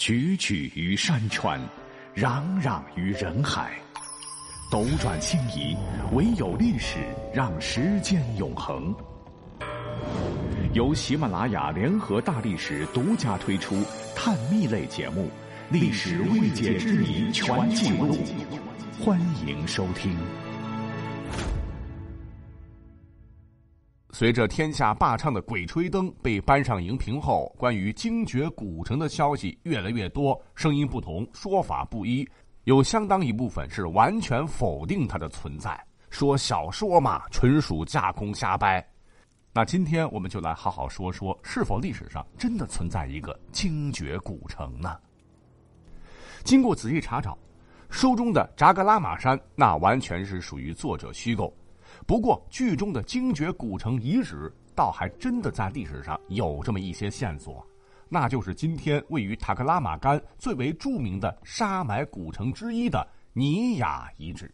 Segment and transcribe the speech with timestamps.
[0.00, 1.60] 踽踽于山川，
[2.16, 3.78] 攘攘于人海，
[4.72, 5.76] 斗转星移，
[6.14, 7.00] 唯有历史
[7.34, 8.94] 让时间永恒。
[10.72, 13.84] 由喜马拉雅联合大历史独家推出
[14.16, 15.24] 探秘类节目
[15.70, 18.16] 《历史未解之谜全记录》，
[19.04, 20.16] 欢迎收听。
[24.20, 32.28] 随着天下霸唱的《鬼吹灯》被搬上荧屏后，关于精绝古城的消息越来越多，声音不同，说法不一，
[32.64, 38.86] 有相当一部分是完全否定它的存在，说小说嘛，纯属架空瞎掰。
[39.54, 44.98] 那今天我们就来好好说说，是否历史上真的存在一个精绝古城呢？
[46.44, 47.38] 经过仔细查找，
[47.88, 51.50] 书中的扎格拉玛山那完全是属于作者虚构。
[52.06, 57.66] 不过，剧中的精绝古城遗址倒还真的在历史上有这么一些线索，
[58.08, 64.52] 那就是今天位于塔克拉玛干最为著名的沙埋古城之一的尼雅遗址。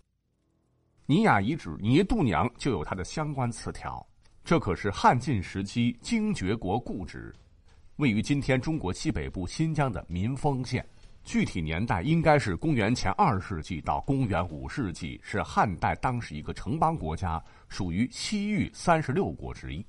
[1.06, 4.05] 尼雅遗址，尼度娘就有它的相关词条。
[4.45, 7.34] 这可是汉晋时期精绝国故址，
[7.97, 10.84] 位于今天中国西北部新疆的民丰县。
[11.27, 19.84] 具体年代应该是公元前二世纪到公元五世纪，是汉代当时一个城邦国家，属于西域三十六国之一。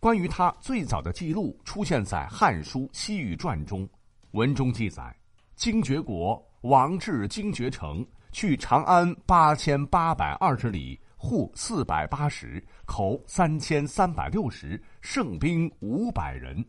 [0.00, 3.88] 关于它最早的记录出现在《汉书·西域传》中，
[4.32, 5.16] 文中记载：
[5.54, 16.62] 精绝国王至精绝城，去长安八千八百二十里，户四百八十，口三千三百六十，胜兵五百人。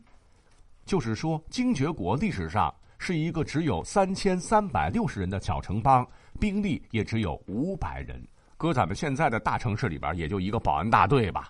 [0.84, 2.72] 就是说，精绝国历史上。
[3.06, 6.04] 是一个只有三千三百六十人的小城邦，
[6.40, 8.20] 兵力也只有五百人。
[8.56, 11.48] 搁咱们现在的大城市里边，也就一个保安大队吧。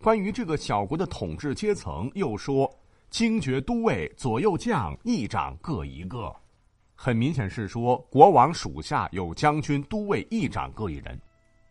[0.00, 2.68] 关于这个小国的统治阶层，又说
[3.10, 6.34] 精绝都尉、左右将、议长各一个，
[6.96, 11.16] 很明显是说国王属下有将军、都尉、议长各一人。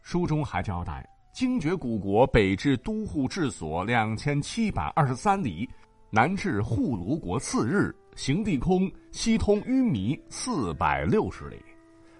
[0.03, 5.69] 书中还交代，精绝古国北至都护治所两千七百二十三里，
[6.09, 7.93] 南至护卢国次日。
[8.15, 11.57] 行地空，西通淤弥四百六十里。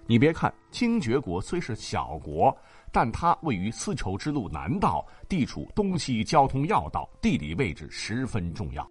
[0.08, 2.56] 你别看精绝国虽是小国，
[2.92, 8.86] 但它位于丝绸之路南道，地处东西交通要道，地理位置十分重要。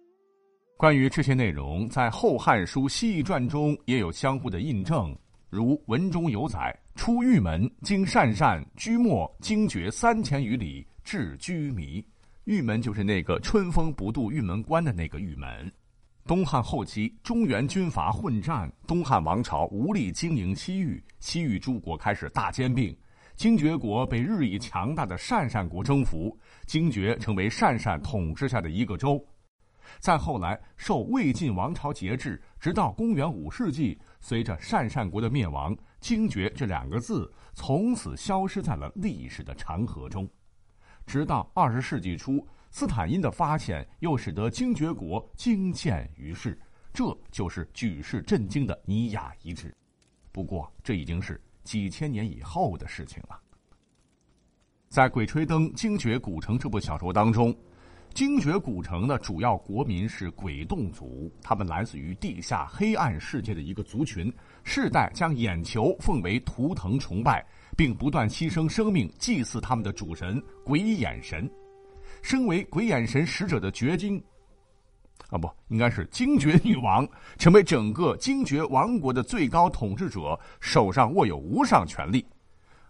[0.77, 5.15] 关于这些内容，在《后汉书·西域传》中也有相互的印证，
[5.49, 12.03] 如文中有载：“出玉门，经鄯善，居末精绝三千余里，至居弥。”
[12.45, 15.71] 玉门就是那个春风不度玉门关的那个玉门。
[16.31, 22.97] 东汉后期，中原军阀混战，东汉王朝无力经营西域，西域诸国开始大兼并，
[23.35, 26.33] 精绝国被日益强大的鄯善国征服，
[26.65, 29.21] 精绝成为鄯善统治下的一个州。
[29.99, 40.25] 再后来，受魏晋王朝节制，直到公元五世纪，随着鄯善国的灭亡，精绝这两个字从此消失在了历史的长河中，
[41.05, 42.47] 直到二十世纪初。
[42.71, 46.57] 斯坦因的发现又使得精绝国惊现于世，
[46.93, 49.75] 这就是举世震惊的尼雅遗址。
[50.31, 53.37] 不过，这已经是几千年以后的事情了。
[54.87, 57.53] 在《鬼吹灯·精绝古城》这部小说当中，
[58.13, 64.33] 精绝古城的主要国民是鬼洞族，他们来自于地下黑暗世界的一个族群，
[64.63, 67.45] 世代将眼球奉为图腾崇拜，
[67.75, 71.49] 并不断牺牲生命祭祀他们的主神鬼眼神。
[72.21, 74.23] 身为鬼眼神使者的绝精，
[75.29, 82.25] 啊不，应该是精绝女王，成为整个精绝王国的最高统治者，手上握有无上权力。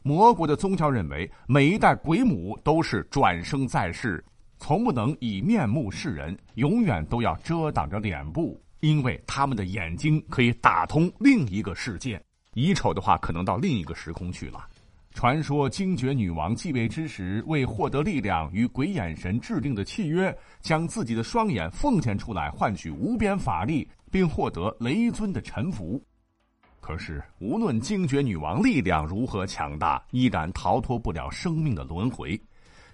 [0.04, 4.24] 魔国的宗教认为，每一代鬼母都是转生在世，
[4.58, 12.20] 从不能以面目示人，永远都要遮挡着脸部，因为他们的眼睛可以打通另一个世界，
[12.56, 14.68] 以丑的话，可能到另一个时空去了。
[15.14, 26.02] 传说精绝女王继位之时，为获得力量，与鬼眼神制定的契约，将自己的双眼奉献出来，换取无边法力，并获得雷尊的臣服。
[26.80, 32.40] 可是，无论精绝女王力量如何强大，依然逃脱不了生命的轮回。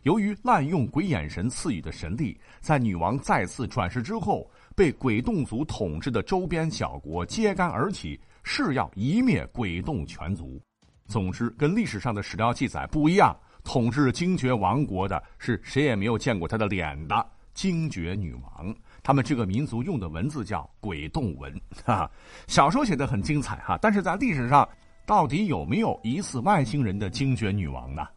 [0.03, 10.59] 由于滥用鬼眼神赐予的神力，在女王再次转世之后，被鬼洞族统治的周边小国揭竿而起，誓要一灭鬼洞全族。
[11.07, 13.35] 总之，跟历史上的史料记载不一样。
[13.63, 18.73] 统治精绝王国的是谁也没有见过他的脸的精绝女王。
[19.03, 21.53] 他们这个民族用的文字叫鬼洞文。
[21.85, 22.09] 哈，
[22.47, 24.67] 小说写的很精彩哈，但是在历史上，
[25.05, 28.07] 到底有没有疑似外星人的精绝女王呢？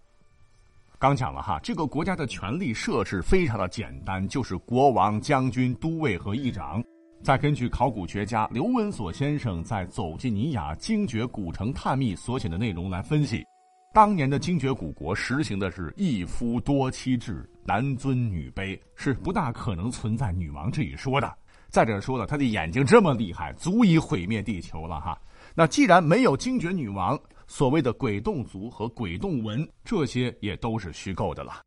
[0.98, 6.84] 刚讲了哈，这个国家的权力设置非常的简单，就是国王、将军、都尉和议长。
[7.22, 13.44] 再根据考古学家刘文锁先生在《走进尼雅精绝古城探秘》所写的内容来分析，
[13.92, 21.30] 当年的精绝古国实行的是一夫多妻制，男尊女卑，是不大可能存在女王这一说的。
[21.68, 25.20] 再者说了，他的眼睛这么厉害，足以毁灭地球了哈。
[25.54, 31.60] 那既然没有精绝女王，所谓的鬼洞族和鬼洞文，这些也都是虚构的了。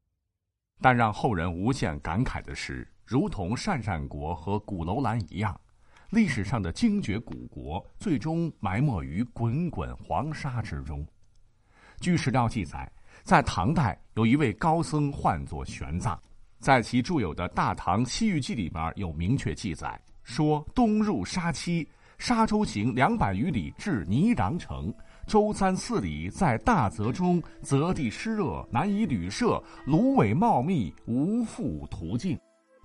[0.82, 2.88] 但让后人无限感慨的是。
[3.06, 5.60] 如同鄯善国和古楼兰一样，
[6.10, 11.06] 历史上的精绝古国最终埋没于滚滚黄沙之中。
[12.00, 12.92] 据史料记载，
[13.24, 16.18] 在唐代有一位高僧唤作玄奘，
[16.60, 24.94] 在其著有的《大唐西域记》里边有明确记载，说东入沙溪，沙洲行两百余里至泥壤城，
[25.28, 32.38] 周三四里在大泽中，泽地湿热，难以旅舍，芦苇茂密，无复途径。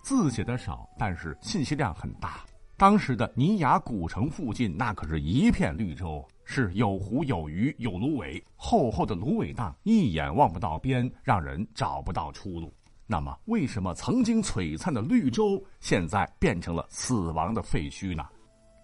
[0.03, 2.41] 字写的少，但是信息量很大。
[2.77, 12.73] 当时的尼雅古城附近，那可是一片绿洲，是有湖有鱼有芦苇，厚厚的芦苇荡，一眼望不到边，让人找不到出路。
[13.05, 18.25] 那么，为什么曾经璀璨的绿洲，现在变成了死亡的废墟呢？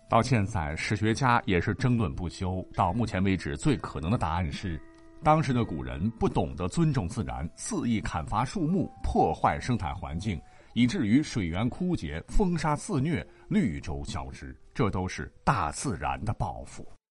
[0.09, 2.67] 到现在，史学家也是争论不休。
[2.75, 4.81] 到目前为止，最可能的答案是，
[5.23, 10.41] 当时的古人不懂得尊重自然，肆意砍伐树木，破坏生态环境。
[10.75, 16.87] 以至于水源枯竭、风沙肆虐、绿洲消失，这都是大自然的报复。